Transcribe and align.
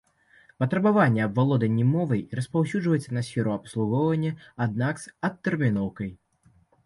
Патрабаванне 0.61 1.21
аб 1.25 1.33
валоданні 1.39 1.85
мовай 1.89 2.23
распаўсюджваецца 2.39 3.05
і 3.05 3.13
на 3.17 3.23
сферу 3.29 3.53
абслугоўвання, 3.57 4.31
аднак 4.67 4.95
з 5.05 5.13
адтэрміноўкай. 5.29 6.11